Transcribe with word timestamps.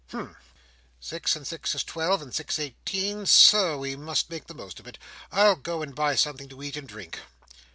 "Humph! 0.09 0.55
six 0.99 1.35
and 1.35 1.45
six 1.45 1.75
is 1.75 1.83
twelve, 1.83 2.23
and 2.23 2.33
six 2.33 2.57
eighteen—so—we 2.57 3.95
must 3.97 4.31
make 4.31 4.47
the 4.47 4.55
most 4.55 4.79
of 4.79 4.87
it. 4.87 4.97
I'll 5.31 5.55
go 5.55 5.85
buy 5.85 6.15
something 6.15 6.49
to 6.49 6.63
eat 6.63 6.75
and 6.75 6.87
drink." 6.87 7.19